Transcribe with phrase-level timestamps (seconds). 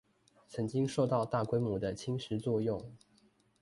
[0.47, 2.95] 曾經受到大規模的侵蝕作用